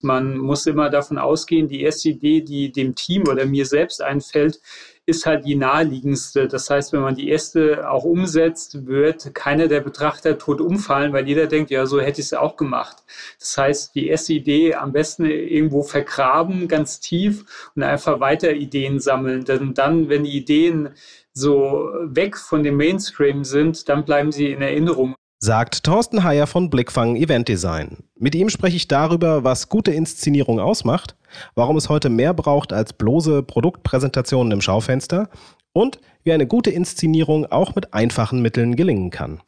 [0.00, 4.60] Man muss immer davon ausgehen, die erste Idee, die dem Team oder mir selbst einfällt,
[5.06, 6.46] ist halt die naheliegendste.
[6.46, 11.26] Das heißt, wenn man die erste auch umsetzt, wird keiner der Betrachter tot umfallen, weil
[11.26, 12.98] jeder denkt, ja, so hätte ich es auch gemacht.
[13.40, 19.00] Das heißt, die erste Idee am besten irgendwo vergraben, ganz tief und einfach weiter Ideen
[19.00, 19.44] sammeln.
[19.46, 20.90] Denn dann, wenn die Ideen
[21.32, 26.68] so weg von dem Mainstream sind, dann bleiben sie in Erinnerung sagt Thorsten Heyer von
[26.68, 27.98] Blickfang Event Design.
[28.16, 31.14] Mit ihm spreche ich darüber, was gute Inszenierung ausmacht,
[31.54, 35.28] warum es heute mehr braucht als bloße Produktpräsentationen im Schaufenster
[35.72, 39.40] und wie eine gute Inszenierung auch mit einfachen Mitteln gelingen kann.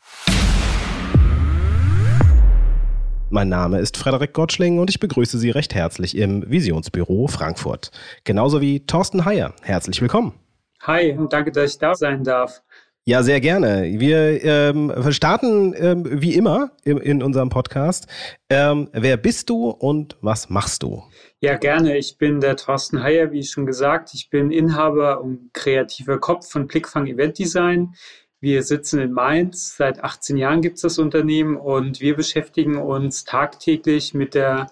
[3.28, 7.90] Mein Name ist Frederik Gottschling und ich begrüße Sie recht herzlich im Visionsbüro Frankfurt.
[8.22, 9.54] Genauso wie Thorsten Heyer.
[9.62, 10.34] Herzlich willkommen.
[10.82, 12.62] Hi und danke, dass ich da sein darf.
[13.06, 13.98] Ja, sehr gerne.
[13.98, 18.06] Wir ähm, starten ähm, wie immer im, in unserem Podcast.
[18.50, 21.02] Ähm, wer bist du und was machst du?
[21.40, 21.96] Ja, gerne.
[21.96, 24.12] Ich bin der Thorsten Heyer, wie schon gesagt.
[24.12, 27.94] Ich bin Inhaber und kreativer Kopf von Blickfang Event Design.
[28.38, 29.76] Wir sitzen in Mainz.
[29.76, 34.66] Seit 18 Jahren gibt es das Unternehmen und wir beschäftigen uns tagtäglich mit der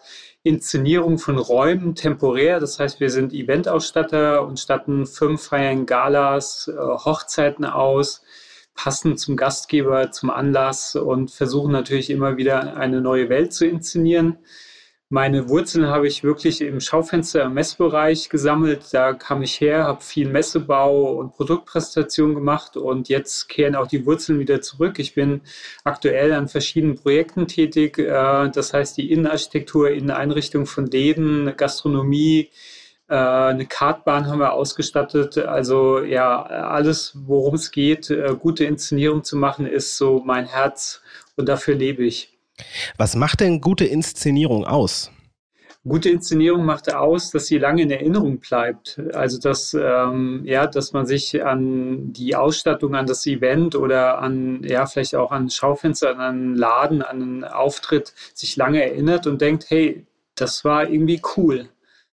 [0.48, 2.58] Inszenierung von Räumen temporär.
[2.58, 8.22] Das heißt, wir sind Eventausstatter und statten Firmenfeiern, Galas, äh, Hochzeiten aus,
[8.74, 14.38] passend zum Gastgeber, zum Anlass und versuchen natürlich immer wieder eine neue Welt zu inszenieren.
[15.11, 18.92] Meine Wurzeln habe ich wirklich im Schaufenster im Messbereich gesammelt.
[18.92, 24.05] Da kam ich her, habe viel Messebau und Produktpräsentation gemacht und jetzt kehren auch die
[24.05, 24.98] Wurzeln wieder zurück.
[24.98, 25.41] Ich bin
[25.83, 27.98] aktuell an verschiedenen Projekten tätig.
[27.98, 32.51] Äh, das heißt, die Innenarchitektur, Inneneinrichtung von Läden, Gastronomie,
[33.09, 35.39] äh, eine Kartbahn haben wir ausgestattet.
[35.39, 41.01] Also ja, alles, worum es geht, äh, gute Inszenierung zu machen, ist so mein Herz
[41.36, 42.38] und dafür lebe ich.
[42.97, 45.11] Was macht denn gute Inszenierung aus?
[45.87, 49.01] Gute Inszenierung macht aus, dass sie lange in Erinnerung bleibt.
[49.14, 54.63] Also dass ähm, ja, dass man sich an die Ausstattung, an das Event oder an
[54.64, 59.41] ja vielleicht auch an Schaufenster, an einen Laden, an einen Auftritt sich lange erinnert und
[59.41, 60.05] denkt, hey,
[60.35, 61.68] das war irgendwie cool.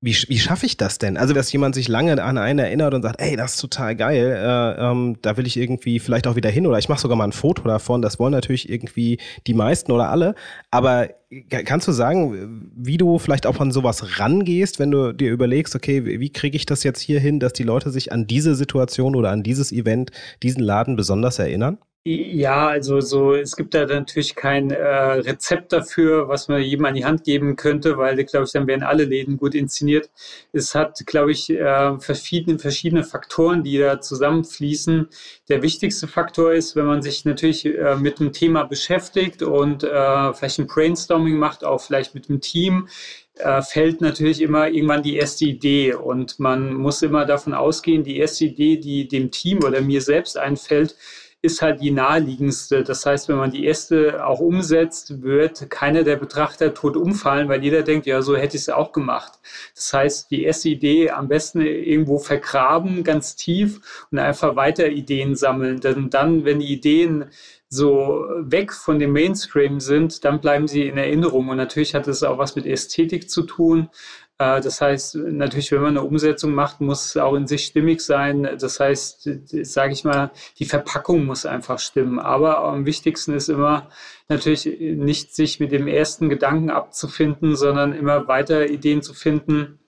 [0.05, 1.15] Wie, wie schaffe ich das denn?
[1.15, 4.35] Also, dass jemand sich lange an einen erinnert und sagt, ey, das ist total geil,
[4.37, 7.23] äh, ähm, da will ich irgendwie vielleicht auch wieder hin oder ich mache sogar mal
[7.23, 8.01] ein Foto davon.
[8.01, 10.35] Das wollen natürlich irgendwie die meisten oder alle.
[10.71, 11.07] Aber
[11.49, 16.19] kannst du sagen, wie du vielleicht auch an sowas rangehst, wenn du dir überlegst, okay,
[16.19, 19.31] wie kriege ich das jetzt hier hin, dass die Leute sich an diese Situation oder
[19.31, 20.11] an dieses Event,
[20.43, 21.77] diesen Laden besonders erinnern?
[22.05, 26.95] Ja, also so, es gibt da natürlich kein äh, Rezept dafür, was man jedem an
[26.95, 30.09] die Hand geben könnte, weil, glaube ich, dann wären alle Läden gut inszeniert.
[30.51, 35.07] Es hat, glaube ich, äh, verschiedene, verschiedene Faktoren, die da zusammenfließen.
[35.47, 40.33] Der wichtigste Faktor ist, wenn man sich natürlich äh, mit einem Thema beschäftigt und äh,
[40.33, 42.89] vielleicht ein Brainstorming macht, auch vielleicht mit dem Team,
[43.37, 48.17] äh, fällt natürlich immer irgendwann die erste Idee und man muss immer davon ausgehen, die
[48.17, 50.97] erste Idee, die dem Team oder mir selbst einfällt,
[51.43, 52.83] ist halt die naheliegendste.
[52.83, 57.61] Das heißt, wenn man die erste auch umsetzt, wird keiner der Betrachter tot umfallen, weil
[57.61, 59.33] jeder denkt, ja, so hätte ich es auch gemacht.
[59.75, 65.35] Das heißt, die erste Idee am besten irgendwo vergraben, ganz tief und einfach weiter Ideen
[65.35, 65.81] sammeln.
[65.81, 67.25] Denn dann, wenn die Ideen
[67.67, 71.49] so weg von dem Mainstream sind, dann bleiben sie in Erinnerung.
[71.49, 73.89] Und natürlich hat es auch was mit Ästhetik zu tun.
[74.37, 78.01] Äh, das heißt, natürlich, wenn man eine Umsetzung macht, muss es auch in sich stimmig
[78.01, 78.43] sein.
[78.59, 79.29] Das heißt,
[79.63, 82.19] sage ich mal, die Verpackung muss einfach stimmen.
[82.19, 83.89] Aber am wichtigsten ist immer
[84.29, 89.79] natürlich nicht sich mit dem ersten Gedanken abzufinden, sondern immer weiter Ideen zu finden.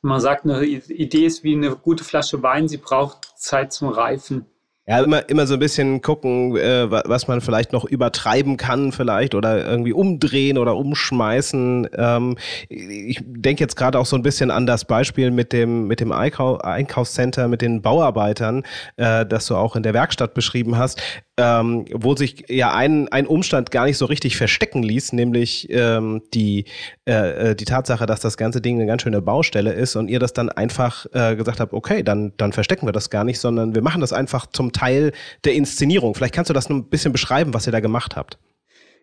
[0.00, 4.46] Man sagt, eine Idee ist wie eine gute Flasche Wein, sie braucht Zeit zum Reifen.
[4.92, 9.34] Ja, immer, immer so ein bisschen gucken, äh, was man vielleicht noch übertreiben kann, vielleicht
[9.34, 11.88] oder irgendwie umdrehen oder umschmeißen.
[11.96, 12.36] Ähm,
[12.68, 16.12] ich denke jetzt gerade auch so ein bisschen an das Beispiel mit dem, mit dem
[16.12, 18.64] Einkau Einkaufscenter, mit den Bauarbeitern,
[18.96, 21.00] äh, das du auch in der Werkstatt beschrieben hast
[21.38, 26.22] ähm, wo sich ja ein, ein Umstand gar nicht so richtig verstecken ließ, nämlich ähm,
[26.34, 26.66] die,
[27.08, 30.18] äh, äh, die Tatsache, dass das ganze Ding eine ganz schöne Baustelle ist und ihr
[30.18, 33.74] das dann einfach äh, gesagt habt, okay, dann, dann verstecken wir das gar nicht, sondern
[33.74, 36.14] wir machen das einfach zum Teil der Inszenierung.
[36.14, 38.38] Vielleicht kannst du das noch ein bisschen beschreiben, was ihr da gemacht habt.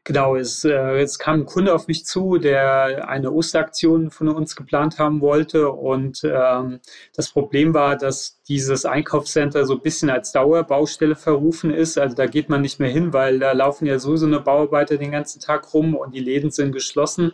[0.05, 4.55] Genau, es, äh, es kam ein Kunde auf mich zu, der eine Osteraktion von uns
[4.55, 5.69] geplant haben wollte.
[5.69, 6.79] Und ähm,
[7.15, 11.97] das Problem war, dass dieses Einkaufscenter so ein bisschen als Dauerbaustelle verrufen ist.
[11.97, 15.11] Also da geht man nicht mehr hin, weil da laufen ja sowieso eine Bauarbeiter den
[15.11, 17.33] ganzen Tag rum und die Läden sind geschlossen.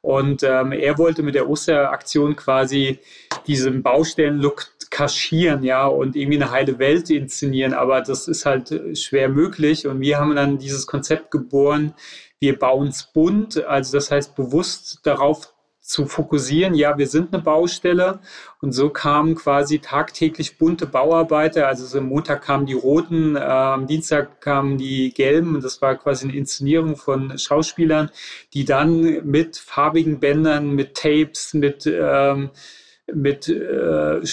[0.00, 2.98] Und ähm, er wollte mit der Osteraktion quasi
[3.46, 7.72] diesen Baustellenlook kaschieren, ja, und irgendwie eine heile Welt inszenieren.
[7.72, 9.86] Aber das ist halt schwer möglich.
[9.86, 11.94] Und wir haben dann dieses Konzept geboren.
[12.38, 17.42] Wir bauen es bunt, also das heißt bewusst darauf zu fokussieren, ja, wir sind eine
[17.42, 18.20] Baustelle.
[18.60, 21.66] Und so kamen quasi tagtäglich bunte Bauarbeiter.
[21.66, 25.54] Also so am Montag kamen die Roten, äh, am Dienstag kamen die Gelben.
[25.54, 28.10] Und das war quasi eine Inszenierung von Schauspielern,
[28.52, 32.50] die dann mit farbigen Bändern, mit Tapes, mit ähm,
[33.12, 34.24] mit äh,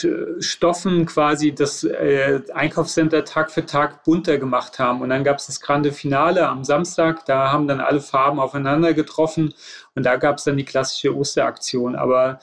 [0.42, 5.01] Stoffen quasi das äh, Einkaufscenter Tag für Tag bunter gemacht haben.
[5.01, 8.94] Und dann gab es das Grande Finale am Samstag, da haben dann alle Farben aufeinander
[8.94, 9.54] getroffen
[9.95, 11.95] und da gab es dann die klassische Osteraktion.
[11.95, 12.39] Aber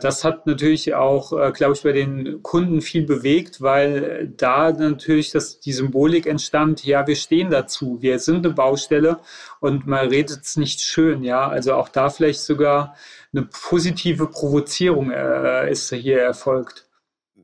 [0.00, 5.30] das hat natürlich auch, äh, glaube ich, bei den Kunden viel bewegt, weil da natürlich
[5.30, 9.18] das, die Symbolik entstand, ja, wir stehen dazu, wir sind eine Baustelle
[9.60, 11.48] und man redet es nicht schön, ja.
[11.48, 12.96] Also auch da vielleicht sogar
[13.32, 16.86] eine positive Provozierung äh, ist hier erfolgt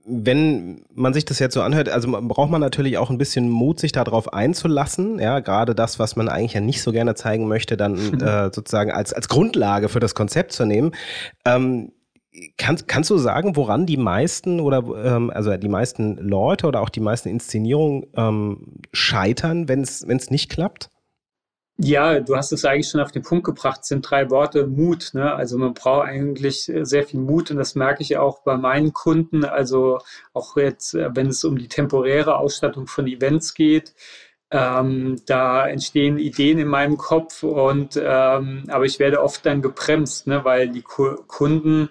[0.08, 3.78] wenn man sich das jetzt so anhört, also braucht man natürlich auch ein bisschen Mut,
[3.78, 5.18] sich darauf einzulassen.
[5.18, 8.90] Ja, gerade das, was man eigentlich ja nicht so gerne zeigen möchte, dann äh, sozusagen
[8.90, 10.92] als, als Grundlage für das Konzept zu nehmen.
[11.44, 11.92] Ähm,
[12.56, 16.90] kannst, kannst du sagen, woran die meisten oder ähm, also die meisten Leute oder auch
[16.90, 20.90] die meisten Inszenierungen ähm, scheitern, wenn es nicht klappt?
[21.80, 25.10] Ja, du hast es eigentlich schon auf den Punkt gebracht, sind drei Worte Mut.
[25.12, 25.32] Ne?
[25.32, 29.44] Also man braucht eigentlich sehr viel Mut und das merke ich auch bei meinen Kunden.
[29.44, 30.00] Also
[30.32, 33.94] auch jetzt, äh, wenn es um die temporäre Ausstattung von Events geht,
[34.50, 40.26] ähm, da entstehen Ideen in meinem Kopf und ähm, aber ich werde oft dann gebremst,
[40.26, 40.44] ne?
[40.44, 41.90] weil die Kunden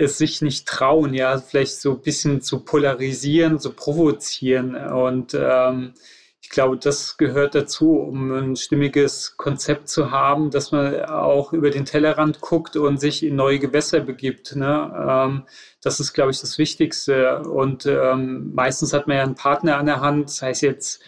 [0.00, 5.94] es sich nicht trauen, ja, vielleicht so ein bisschen zu polarisieren, zu provozieren und ähm,
[6.42, 11.70] ich glaube, das gehört dazu, um ein stimmiges Konzept zu haben, dass man auch über
[11.70, 14.56] den Tellerrand guckt und sich in neue Gewässer begibt.
[14.56, 14.92] Ne?
[15.08, 15.46] Ähm,
[15.80, 17.42] das ist, glaube ich, das Wichtigste.
[17.42, 21.00] Und ähm, meistens hat man ja einen Partner an der Hand, sei es jetzt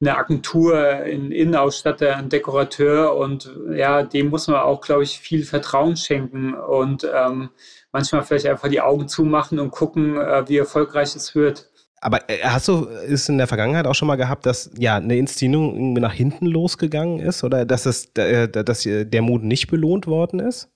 [0.00, 5.44] eine Agentur, ein Innenausstatter, ein Dekorateur und ja, dem muss man auch, glaube ich, viel
[5.44, 7.50] Vertrauen schenken und ähm,
[7.92, 11.70] manchmal vielleicht einfach die Augen zumachen und gucken, äh, wie erfolgreich es wird.
[12.00, 15.16] Aber äh, hast du es in der Vergangenheit auch schon mal gehabt, dass ja eine
[15.16, 20.06] Inszenierung irgendwie nach hinten losgegangen ist oder dass es äh, dass der Mut nicht belohnt
[20.06, 20.70] worden ist?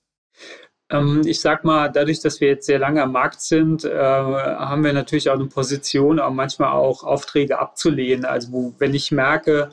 [0.90, 4.84] Ähm, ich sag mal, dadurch, dass wir jetzt sehr lange am Markt sind, äh, haben
[4.84, 8.24] wir natürlich auch eine Position, auch manchmal auch Aufträge abzulehnen.
[8.24, 9.70] Also wo, wenn ich merke,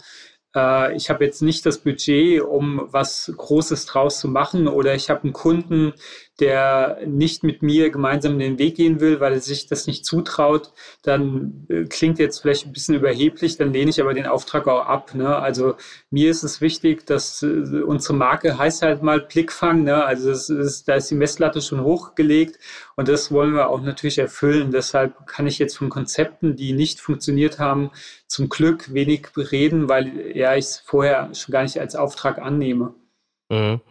[0.55, 5.09] äh, ich habe jetzt nicht das Budget, um was Großes draus zu machen oder ich
[5.09, 5.93] habe einen Kunden,
[6.39, 10.73] der nicht mit mir gemeinsam den Weg gehen will, weil er sich das nicht zutraut,
[11.01, 14.85] dann äh, klingt jetzt vielleicht ein bisschen überheblich, dann lehne ich aber den Auftrag auch
[14.85, 15.15] ab.
[15.15, 15.33] Ne?
[15.33, 15.75] Also
[16.09, 20.03] mir ist es wichtig, dass äh, unsere Marke heißt halt mal Blickfang, ne?
[20.03, 22.59] also ist, da ist die Messlatte schon hochgelegt
[22.97, 24.71] und das wollen wir auch natürlich erfüllen.
[24.71, 27.91] Deshalb kann ich jetzt von Konzepten, die nicht funktioniert haben,
[28.27, 32.93] zum Glück wenig reden, weil ja ich es vorher schon gar nicht als Auftrag annehme.
[33.49, 33.81] Mhm.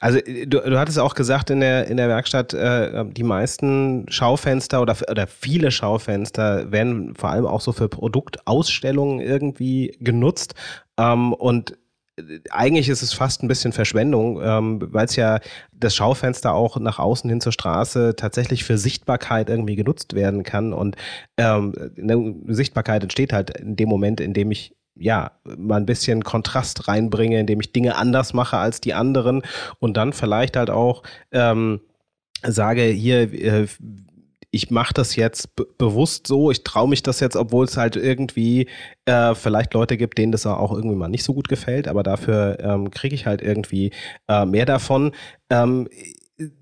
[0.00, 4.82] Also du, du hattest auch gesagt in der, in der Werkstatt, äh, die meisten Schaufenster
[4.82, 10.54] oder, oder viele Schaufenster werden vor allem auch so für Produktausstellungen irgendwie genutzt.
[10.98, 11.78] Ähm, und
[12.16, 15.38] äh, eigentlich ist es fast ein bisschen Verschwendung, ähm, weil es ja
[15.72, 20.72] das Schaufenster auch nach außen hin zur Straße tatsächlich für Sichtbarkeit irgendwie genutzt werden kann.
[20.72, 20.96] Und
[21.36, 26.24] ähm, eine Sichtbarkeit entsteht halt in dem Moment, in dem ich ja, mal ein bisschen
[26.24, 29.42] Kontrast reinbringe, indem ich Dinge anders mache als die anderen
[29.78, 31.02] und dann vielleicht halt auch
[31.32, 31.80] ähm,
[32.42, 33.66] sage, hier, äh,
[34.50, 38.68] ich mache das jetzt bewusst so, ich traue mich das jetzt, obwohl es halt irgendwie
[39.04, 42.58] äh, vielleicht Leute gibt, denen das auch irgendwie mal nicht so gut gefällt, aber dafür
[42.60, 43.90] ähm, kriege ich halt irgendwie
[44.28, 45.12] äh, mehr davon.
[45.50, 45.88] Ähm,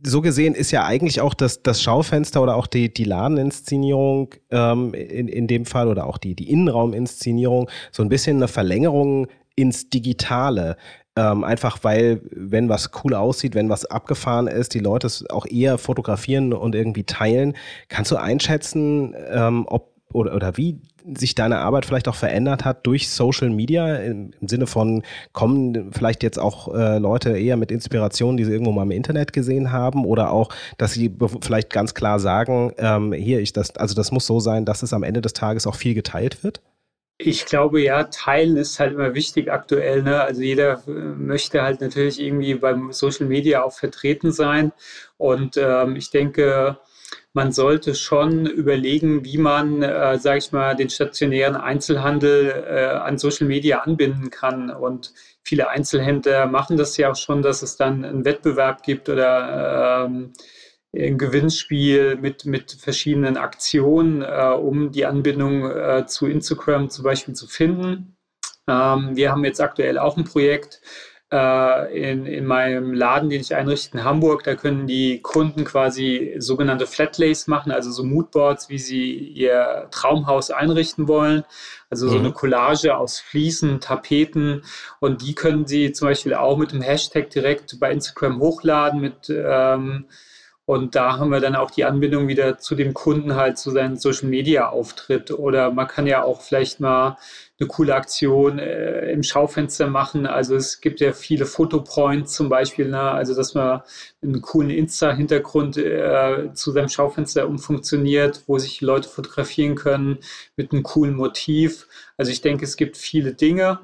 [0.02, 4.94] so gesehen ist ja eigentlich auch das, das Schaufenster oder auch die, die Ladeninszenierung ähm,
[4.94, 9.26] in, in dem Fall oder auch die, die Innenrauminszenierung so ein bisschen eine Verlängerung
[9.56, 10.76] ins Digitale.
[11.16, 15.46] Ähm, einfach weil, wenn was cool aussieht, wenn was abgefahren ist, die Leute es auch
[15.46, 17.56] eher fotografieren und irgendwie teilen.
[17.88, 20.80] Kannst du einschätzen, ähm, ob oder, oder wie
[21.12, 26.22] sich deine Arbeit vielleicht auch verändert hat durch Social Media im, Sinne von kommen vielleicht
[26.22, 30.06] jetzt auch äh, Leute eher mit Inspirationen, die sie irgendwo mal im Internet gesehen haben
[30.06, 34.26] oder auch, dass sie vielleicht ganz klar sagen, ähm, hier ich das, also das muss
[34.26, 36.62] so sein, dass es am Ende des Tages auch viel geteilt wird?
[37.18, 40.02] Ich glaube ja, teilen ist halt immer wichtig aktuell.
[40.02, 40.20] Ne?
[40.20, 44.72] Also jeder äh, möchte halt natürlich irgendwie beim Social Media auch vertreten sein.
[45.16, 46.78] Und ähm, ich denke,
[47.34, 53.18] man sollte schon überlegen, wie man, äh, sage ich mal, den stationären Einzelhandel äh, an
[53.18, 54.70] Social Media anbinden kann.
[54.70, 55.12] Und
[55.42, 60.32] viele Einzelhändler machen das ja auch schon, dass es dann einen Wettbewerb gibt oder ähm,
[60.96, 67.34] ein Gewinnspiel mit, mit verschiedenen Aktionen, äh, um die Anbindung äh, zu Instagram zum Beispiel
[67.34, 68.16] zu finden.
[68.68, 70.80] Ähm, wir haben jetzt aktuell auch ein Projekt,
[71.92, 76.86] in, in meinem Laden, den ich einrichte in Hamburg, da können die Kunden quasi sogenannte
[76.86, 81.44] Flatlays machen, also so Moodboards, wie sie ihr Traumhaus einrichten wollen.
[81.90, 82.24] Also so mhm.
[82.24, 84.62] eine Collage aus Fliesen, Tapeten
[85.00, 89.28] und die können sie zum Beispiel auch mit dem Hashtag direkt bei Instagram hochladen mit
[89.30, 90.06] ähm,
[90.66, 93.96] und da haben wir dann auch die Anbindung wieder zu dem Kunden halt zu seinem
[93.96, 95.30] Social Media Auftritt.
[95.30, 97.18] Oder man kann ja auch vielleicht mal
[97.60, 100.26] eine coole Aktion äh, im Schaufenster machen.
[100.26, 102.98] Also es gibt ja viele Fotopoints zum Beispiel, ne?
[102.98, 103.82] also dass man
[104.22, 110.18] einen coolen Insta-Hintergrund äh, zu seinem Schaufenster umfunktioniert, wo sich Leute fotografieren können
[110.56, 111.88] mit einem coolen Motiv.
[112.16, 113.80] Also ich denke, es gibt viele Dinge.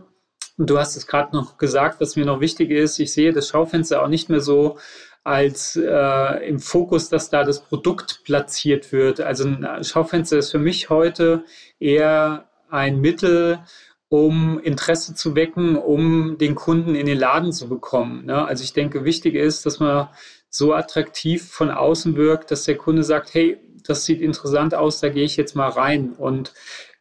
[0.57, 2.99] Und du hast es gerade noch gesagt, was mir noch wichtig ist.
[2.99, 4.79] Ich sehe das Schaufenster auch nicht mehr so
[5.23, 9.21] als äh, im Fokus, dass da das Produkt platziert wird.
[9.21, 11.45] Also ein Schaufenster ist für mich heute
[11.79, 13.61] eher ein Mittel,
[14.09, 18.27] um Interesse zu wecken, um den Kunden in den Laden zu bekommen.
[18.27, 18.45] Ne?
[18.45, 20.09] Also ich denke, wichtig ist, dass man
[20.49, 25.09] so attraktiv von außen wirkt, dass der Kunde sagt, hey, das sieht interessant aus, da
[25.09, 26.13] gehe ich jetzt mal rein.
[26.13, 26.53] Und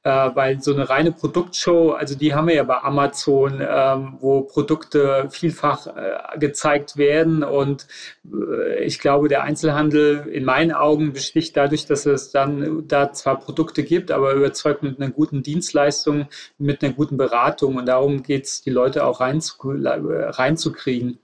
[0.03, 4.41] äh, weil so eine reine Produktshow, also die haben wir ja bei Amazon, ähm, wo
[4.41, 7.86] Produkte vielfach äh, gezeigt werden und
[8.32, 13.39] äh, ich glaube, der Einzelhandel in meinen Augen besticht dadurch, dass es dann da zwar
[13.39, 16.27] Produkte gibt, aber überzeugt mit einer guten Dienstleistung,
[16.58, 21.20] mit einer guten Beratung und darum geht es, die Leute auch reinzu, reinzukriegen.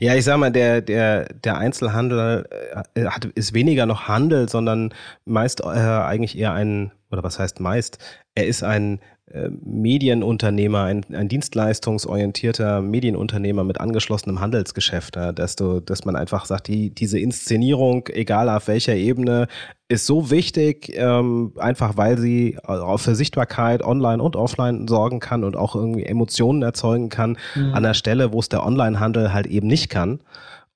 [0.00, 2.46] Ja, ich sag mal, der, der, der Einzelhandel
[2.94, 4.92] äh, hat, ist weniger noch Handel, sondern
[5.24, 7.98] meist äh, eigentlich eher ein, oder was heißt meist,
[8.34, 9.00] er ist ein
[9.34, 16.90] Medienunternehmer, ein, ein dienstleistungsorientierter Medienunternehmer mit angeschlossenem Handelsgeschäft, dass, du, dass man einfach sagt, die,
[16.90, 19.48] diese Inszenierung, egal auf welcher Ebene,
[19.88, 25.42] ist so wichtig, ähm, einfach weil sie auch für Sichtbarkeit online und offline sorgen kann
[25.42, 27.74] und auch irgendwie Emotionen erzeugen kann, mhm.
[27.74, 30.20] an der Stelle, wo es der Onlinehandel halt eben nicht kann.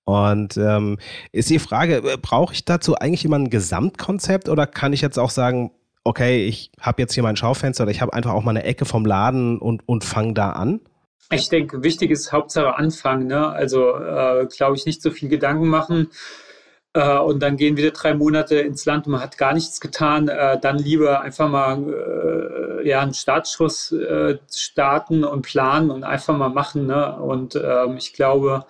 [0.04, 0.99] Und ähm,
[1.30, 5.21] ist die Frage, äh, brauche ich dazu eigentlich immer ein Gesamtkonzept oder kann ich jetzt
[5.21, 5.71] auch sagen,
[6.11, 8.85] okay, ich habe jetzt hier mein Schaufenster oder ich habe einfach auch mal eine Ecke
[8.85, 10.81] vom Laden und, und fange da an?
[11.31, 13.29] Ich denke, wichtig ist Hauptsache Anfangen.
[13.29, 13.49] Ne?
[13.49, 16.09] Also äh, glaube ich, nicht so viel Gedanken machen.
[16.95, 20.26] Äh, und dann gehen wieder drei Monate ins Land und man hat gar nichts getan.
[20.26, 26.37] Äh, dann lieber einfach mal äh, ja, einen Startschuss äh, starten und planen und einfach
[26.37, 26.87] mal machen.
[26.87, 27.17] Ne?
[27.21, 28.64] Und ähm, ich glaube,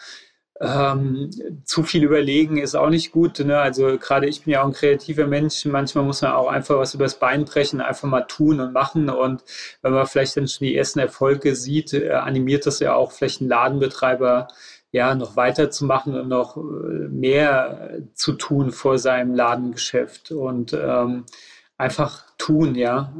[0.60, 1.30] ähm,
[1.64, 3.38] zu viel überlegen ist auch nicht gut.
[3.38, 3.58] Ne?
[3.58, 5.64] Also gerade ich bin ja auch ein kreativer Mensch.
[5.64, 9.08] Manchmal muss man auch einfach was übers Bein brechen, einfach mal tun und machen.
[9.08, 9.42] Und
[9.82, 13.40] wenn man vielleicht dann schon die ersten Erfolge sieht, äh, animiert das ja auch vielleicht
[13.40, 14.48] einen Ladenbetreiber,
[14.92, 21.24] ja, noch weiterzumachen und noch äh, mehr zu tun vor seinem Ladengeschäft und ähm,
[21.78, 23.14] einfach tun, ja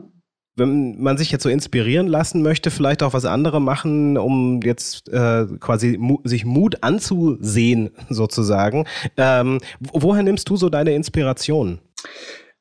[0.61, 5.09] wenn man sich jetzt so inspirieren lassen möchte, vielleicht auch was andere machen, um jetzt
[5.09, 8.87] äh, quasi mu sich Mut anzusehen, sozusagen.
[9.17, 11.81] Ähm, woher nimmst du so deine Inspiration?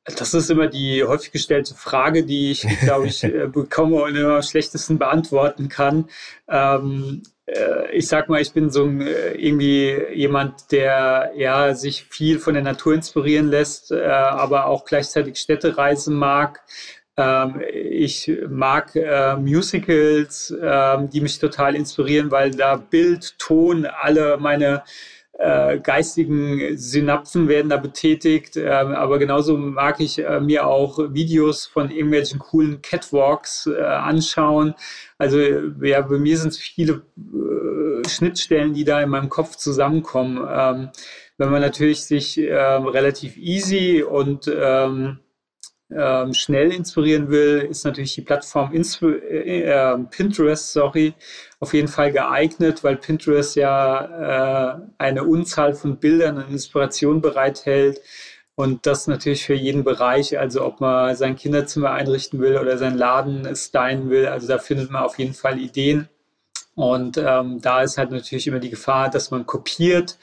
[0.05, 4.37] Das ist immer die häufig gestellte Frage, die ich, glaube ich, äh, bekomme und immer
[4.37, 6.05] am schlechtesten beantworten kann.
[6.47, 12.03] Ähm, äh, ich sag mal, ich bin so ein, äh, irgendwie jemand, der ja sich
[12.03, 16.61] viel von der Natur inspirieren lässt, äh, aber auch gleichzeitig Städtereisen mag.
[17.19, 24.37] Ähm, ich mag äh, Musicals, äh, die mich total inspirieren, weil da Bild, Ton, alle
[24.37, 24.83] meine
[25.37, 28.55] äh, geistigen Synapsen werden da betätigt.
[28.55, 34.75] Äh, aber genauso mag ich äh, mir auch Videos von irgendwelchen coolen Catwalks äh, anschauen.
[35.17, 40.37] Also ja, bei mir sind es viele äh, Schnittstellen, die da in meinem Kopf zusammenkommen.
[40.49, 40.89] Ähm,
[41.37, 45.19] wenn man natürlich sich ähm, relativ easy und ähm,
[45.91, 51.13] ähm, schnell inspirieren will, ist natürlich die Plattform Insp äh, äh, Pinterest, sorry,
[51.59, 58.01] auf jeden Fall geeignet, weil Pinterest ja äh, eine Unzahl von Bildern und Inspiration bereithält.
[58.55, 62.97] Und das natürlich für jeden Bereich, also ob man sein Kinderzimmer einrichten will oder seinen
[62.97, 66.09] Laden stylen will, also da findet man auf jeden Fall Ideen.
[66.75, 70.17] Und ähm, da ist halt natürlich immer die Gefahr, dass man kopiert.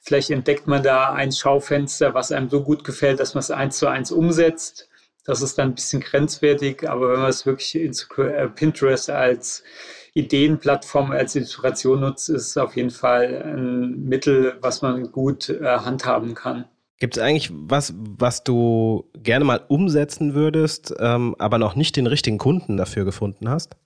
[0.00, 3.78] Vielleicht entdeckt man da ein Schaufenster, was einem so gut gefällt, dass man es eins
[3.78, 4.87] zu eins umsetzt.
[5.28, 9.62] Das ist dann ein bisschen grenzwertig, aber wenn man es wirklich in äh, Pinterest als
[10.14, 15.80] Ideenplattform, als Inspiration nutzt, ist es auf jeden Fall ein Mittel, was man gut äh,
[15.80, 16.64] handhaben kann.
[16.98, 22.06] Gibt es eigentlich was, was du gerne mal umsetzen würdest, ähm, aber noch nicht den
[22.06, 23.76] richtigen Kunden dafür gefunden hast?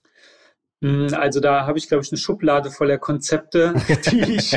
[0.82, 3.74] Hm, also da habe ich, glaube ich, eine Schublade voller Konzepte,
[4.10, 4.52] die ich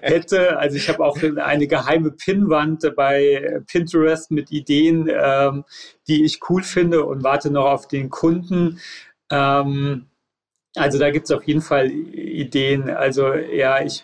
[0.00, 0.58] hätte.
[0.58, 5.64] Also ich habe auch eine geheime Pinnwand bei Pinterest mit Ideen, ähm,
[6.06, 8.80] die ich cool finde und warte noch auf den Kunden.
[9.30, 10.06] Ähm,
[10.76, 12.90] Also da gibt es auf jeden Fall Ideen.
[12.90, 14.02] Also ja, ich,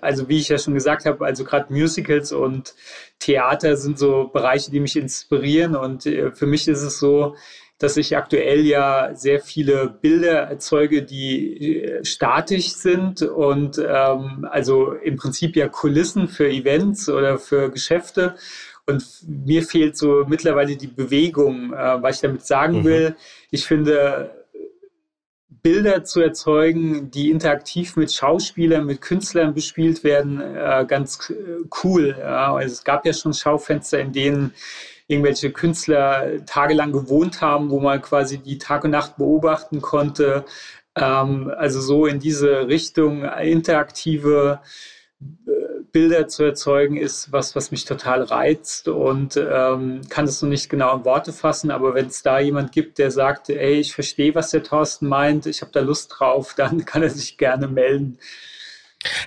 [0.00, 2.74] also wie ich ja schon gesagt habe, also gerade Musicals und
[3.18, 5.76] Theater sind so Bereiche, die mich inspirieren.
[5.76, 7.36] Und äh, für mich ist es so,
[7.80, 14.92] dass ich aktuell ja sehr viele Bilder erzeuge, die äh, statisch sind und ähm, also
[14.92, 18.36] im Prinzip ja Kulissen für Events oder für Geschäfte.
[18.86, 22.84] Und mir fehlt so mittlerweile die Bewegung, äh, was ich damit sagen mhm.
[22.84, 23.16] will.
[23.50, 24.30] Ich finde,
[25.62, 32.14] Bilder zu erzeugen, die interaktiv mit Schauspielern, mit Künstlern bespielt werden, äh, ganz äh, cool.
[32.18, 32.54] Ja.
[32.54, 34.54] Also es gab ja schon Schaufenster, in denen
[35.10, 40.44] irgendwelche Künstler tagelang gewohnt haben, wo man quasi die Tag und Nacht beobachten konnte.
[40.94, 44.60] Ähm, also so in diese Richtung interaktive
[45.20, 45.50] äh,
[45.92, 50.70] Bilder zu erzeugen, ist was, was mich total reizt und ähm, kann es noch nicht
[50.70, 54.36] genau in Worte fassen, aber wenn es da jemand gibt, der sagt, ey, ich verstehe,
[54.36, 58.18] was der Thorsten meint, ich habe da Lust drauf, dann kann er sich gerne melden.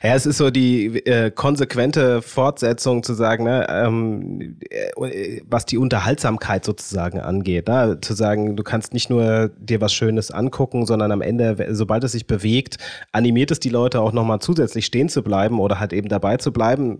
[0.04, 5.80] Ja, es ist so die äh, konsequente Fortsetzung zu sagen, ne, ähm, äh, was die
[5.80, 7.68] Unterhaltsamkeit sozusagen angeht.
[7.68, 7.98] Ne?
[8.00, 12.12] Zu sagen, du kannst nicht nur dir was Schönes angucken, sondern am Ende, sobald es
[12.12, 12.78] sich bewegt,
[13.14, 16.54] animiert es die Leute auch nochmal zusätzlich stehen zu bleiben oder halt eben dabei zu
[16.54, 17.00] bleiben,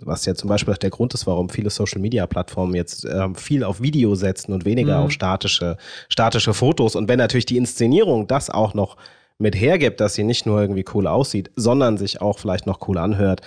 [0.00, 3.82] was ja zum Beispiel auch der Grund ist, warum viele Social-Media-Plattformen jetzt ähm, viel auf
[3.82, 5.06] Video setzen und weniger mhm.
[5.06, 5.76] auf statische,
[6.08, 6.94] statische Fotos.
[6.94, 8.96] Und wenn natürlich die Inszenierung das auch noch
[9.42, 12.96] mit hergibt, dass sie nicht nur irgendwie cool aussieht, sondern sich auch vielleicht noch cool
[12.96, 13.42] anhört,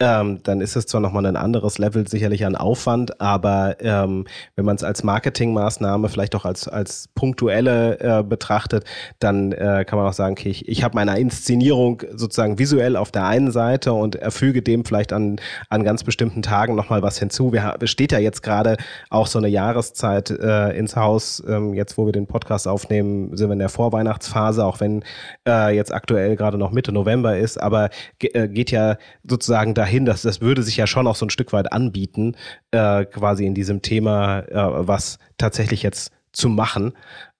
[0.00, 4.26] ähm, dann ist es zwar nochmal ein anderes Level sicherlich an Aufwand, aber ähm,
[4.56, 8.84] wenn man es als Marketingmaßnahme vielleicht auch als, als punktuelle äh, betrachtet,
[9.18, 13.10] dann äh, kann man auch sagen, okay, ich, ich habe meine Inszenierung sozusagen visuell auf
[13.10, 15.36] der einen Seite und erfüge dem vielleicht an,
[15.68, 17.52] an ganz bestimmten Tagen nochmal was hinzu.
[17.52, 18.78] Wir steht ja jetzt gerade
[19.10, 21.42] auch so eine Jahreszeit äh, ins Haus.
[21.46, 25.04] Ähm, jetzt, wo wir den Podcast aufnehmen, sind wir in der Vorweihnachtsphase, auch wenn
[25.46, 27.90] äh, jetzt aktuell gerade noch Mitte November ist, aber
[28.20, 31.30] äh, geht ja sozusagen dahin, dahin, dass das würde sich ja schon auch so ein
[31.30, 32.36] Stück weit anbieten,
[32.70, 36.92] äh, quasi in diesem Thema äh, was tatsächlich jetzt zu machen.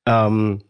[0.05, 0.63] Ähm,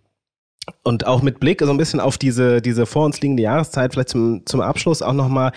[0.85, 4.11] und auch mit Blick so ein bisschen auf diese, diese vor uns liegende Jahreszeit, vielleicht
[4.11, 5.53] zum, zum Abschluss auch nochmal,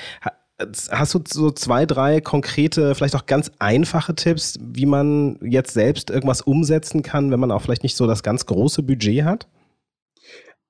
[0.91, 6.09] hast du so zwei, drei konkrete, vielleicht auch ganz einfache Tipps, wie man jetzt selbst
[6.09, 9.47] irgendwas umsetzen kann, wenn man auch vielleicht nicht so das ganz große Budget hat?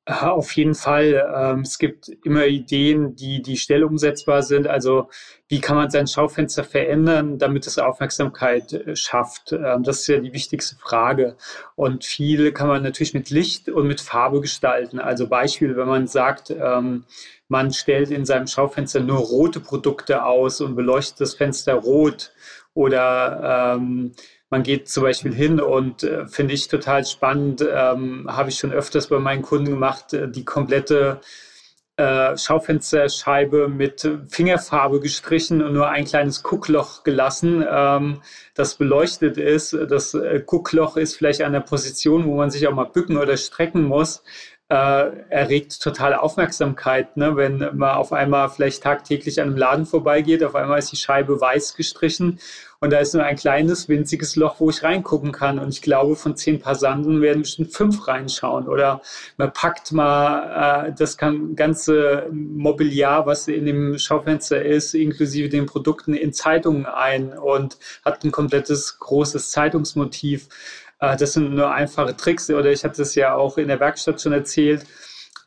[0.06, 1.32] Auf jeden Fall.
[1.34, 4.68] Ähm, es gibt immer Ideen, die, die schnell umsetzbar sind.
[4.68, 5.10] Also
[5.48, 9.54] wie kann man sein Schaufenster verändern, damit es Aufmerksamkeit äh, schafft?
[9.54, 11.38] Ähm, das ist ja die wichtigste Frage.
[11.76, 15.00] Und viel kann man natürlich mit Licht und mit Farbe gestalten.
[15.00, 17.06] Also Beispiel, wenn man sagt, ähm,
[17.48, 22.34] man stellt in seinem Schaufenster nur rote Produkte aus und beleuchtet das Fenster rot
[22.74, 24.12] oder ähm,
[24.54, 28.72] man geht zum Beispiel hin und äh, finde ich total spannend, ähm, habe ich schon
[28.72, 31.22] öfters bei meinen Kunden gemacht, äh, die komplette
[31.98, 38.22] äh, Schaufensterscheibe mit Fingerfarbe gestrichen und nur ein kleines Guckloch gelassen, ähm,
[38.54, 39.74] das beleuchtet ist.
[39.74, 43.38] Das äh, Guckloch ist vielleicht an der Position, wo man sich auch mal bücken oder
[43.38, 44.22] strecken muss
[44.74, 47.36] äh, erregt totale Aufmerksamkeit, ne?
[47.36, 51.40] wenn man auf einmal vielleicht tagtäglich an einem Laden vorbeigeht, auf einmal ist die Scheibe
[51.40, 52.40] weiß gestrichen
[52.84, 55.58] und da ist nur ein kleines, winziges Loch, wo ich reingucken kann.
[55.58, 58.68] Und ich glaube, von zehn Passanten werden bestimmt fünf reinschauen.
[58.68, 59.02] Oder
[59.38, 66.14] man packt mal äh, das ganze Mobiliar, was in dem Schaufenster ist, inklusive den Produkten,
[66.14, 70.50] in Zeitungen ein und hat ein komplettes großes Zeitungsmotiv.
[71.00, 74.22] Äh, das sind nur einfache Tricks oder ich hatte es ja auch in der Werkstatt
[74.22, 74.86] schon erzählt.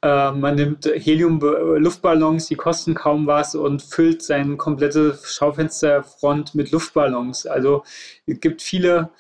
[0.07, 7.47] Äh, man nimmt Helium-Luftballons, die kosten kaum was und füllt seine komplette Schaufensterfront mit Luftballons.
[7.47, 7.83] Also
[8.25, 9.11] es gibt viele